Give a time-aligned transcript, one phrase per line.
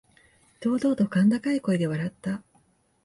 [0.61, 2.41] 堂々と甲高い声で笑った。